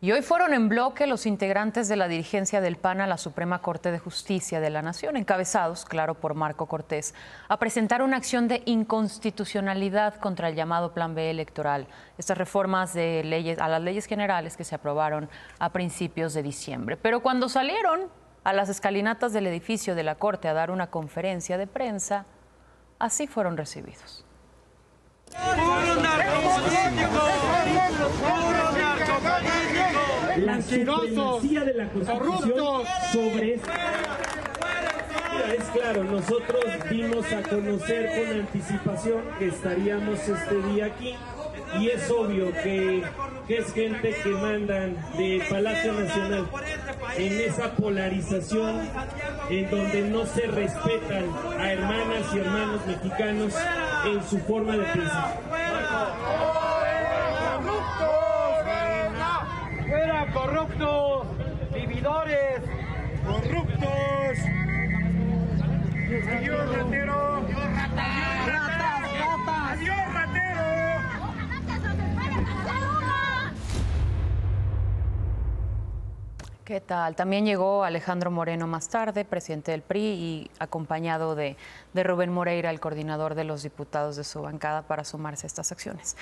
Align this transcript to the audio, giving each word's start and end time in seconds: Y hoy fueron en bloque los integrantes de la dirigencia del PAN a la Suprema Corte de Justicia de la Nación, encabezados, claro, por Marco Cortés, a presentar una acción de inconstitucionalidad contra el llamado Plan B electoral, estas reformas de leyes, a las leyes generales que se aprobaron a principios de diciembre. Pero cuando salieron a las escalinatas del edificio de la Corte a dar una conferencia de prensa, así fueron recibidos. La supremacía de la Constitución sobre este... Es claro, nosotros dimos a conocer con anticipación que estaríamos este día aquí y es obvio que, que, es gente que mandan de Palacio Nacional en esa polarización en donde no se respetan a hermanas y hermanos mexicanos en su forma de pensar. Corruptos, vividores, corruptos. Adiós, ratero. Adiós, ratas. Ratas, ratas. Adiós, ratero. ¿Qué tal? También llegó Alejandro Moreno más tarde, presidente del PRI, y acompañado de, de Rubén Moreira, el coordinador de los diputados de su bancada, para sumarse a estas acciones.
Y 0.00 0.12
hoy 0.12 0.22
fueron 0.22 0.54
en 0.54 0.68
bloque 0.68 1.08
los 1.08 1.26
integrantes 1.26 1.88
de 1.88 1.96
la 1.96 2.06
dirigencia 2.06 2.60
del 2.60 2.76
PAN 2.76 3.00
a 3.00 3.08
la 3.08 3.18
Suprema 3.18 3.60
Corte 3.60 3.90
de 3.90 3.98
Justicia 3.98 4.60
de 4.60 4.70
la 4.70 4.80
Nación, 4.80 5.16
encabezados, 5.16 5.84
claro, 5.84 6.14
por 6.14 6.34
Marco 6.34 6.66
Cortés, 6.66 7.14
a 7.48 7.58
presentar 7.58 8.02
una 8.02 8.16
acción 8.16 8.46
de 8.46 8.62
inconstitucionalidad 8.64 10.14
contra 10.20 10.50
el 10.50 10.54
llamado 10.54 10.94
Plan 10.94 11.16
B 11.16 11.30
electoral, 11.30 11.88
estas 12.16 12.38
reformas 12.38 12.94
de 12.94 13.24
leyes, 13.24 13.58
a 13.58 13.66
las 13.66 13.82
leyes 13.82 14.06
generales 14.06 14.56
que 14.56 14.62
se 14.62 14.76
aprobaron 14.76 15.28
a 15.58 15.72
principios 15.72 16.32
de 16.32 16.44
diciembre. 16.44 16.96
Pero 16.96 17.18
cuando 17.18 17.48
salieron 17.48 18.02
a 18.44 18.52
las 18.52 18.68
escalinatas 18.68 19.32
del 19.32 19.48
edificio 19.48 19.96
de 19.96 20.04
la 20.04 20.14
Corte 20.14 20.46
a 20.46 20.54
dar 20.54 20.70
una 20.70 20.90
conferencia 20.90 21.58
de 21.58 21.66
prensa, 21.66 22.24
así 23.00 23.26
fueron 23.26 23.56
recibidos. 23.56 24.24
La 30.38 30.62
supremacía 30.62 31.64
de 31.64 31.74
la 31.74 31.88
Constitución 31.88 32.82
sobre 33.12 33.54
este... 33.54 33.70
Es 35.56 35.64
claro, 35.70 36.04
nosotros 36.04 36.64
dimos 36.90 37.32
a 37.32 37.42
conocer 37.42 38.10
con 38.18 38.40
anticipación 38.40 39.22
que 39.38 39.48
estaríamos 39.48 40.18
este 40.28 40.62
día 40.72 40.86
aquí 40.86 41.14
y 41.78 41.88
es 41.88 42.10
obvio 42.10 42.52
que, 42.62 43.02
que, 43.46 43.58
es 43.58 43.72
gente 43.72 44.14
que 44.22 44.28
mandan 44.30 44.96
de 45.16 45.42
Palacio 45.48 45.92
Nacional 45.92 46.46
en 47.16 47.40
esa 47.40 47.72
polarización 47.76 48.88
en 49.50 49.70
donde 49.70 50.02
no 50.02 50.26
se 50.26 50.46
respetan 50.46 51.24
a 51.58 51.72
hermanas 51.72 52.26
y 52.34 52.38
hermanos 52.38 52.86
mexicanos 52.86 53.54
en 54.06 54.28
su 54.28 54.38
forma 54.40 54.76
de 54.76 54.84
pensar. 54.84 55.40
Corruptos, 60.32 61.26
vividores, 61.72 62.60
corruptos. 63.26 64.38
Adiós, 66.36 66.76
ratero. 66.76 67.36
Adiós, 67.36 67.76
ratas. 67.76 68.46
Ratas, 68.46 69.02
ratas. 69.20 69.78
Adiós, 69.78 70.14
ratero. 70.14 70.68
¿Qué 76.64 76.80
tal? 76.82 77.16
También 77.16 77.46
llegó 77.46 77.84
Alejandro 77.84 78.30
Moreno 78.30 78.66
más 78.66 78.88
tarde, 78.88 79.24
presidente 79.24 79.70
del 79.72 79.80
PRI, 79.80 80.00
y 80.00 80.50
acompañado 80.58 81.34
de, 81.34 81.56
de 81.94 82.02
Rubén 82.02 82.30
Moreira, 82.30 82.70
el 82.70 82.78
coordinador 82.80 83.34
de 83.34 83.44
los 83.44 83.62
diputados 83.62 84.16
de 84.16 84.24
su 84.24 84.42
bancada, 84.42 84.82
para 84.82 85.04
sumarse 85.04 85.46
a 85.46 85.48
estas 85.48 85.72
acciones. 85.72 86.16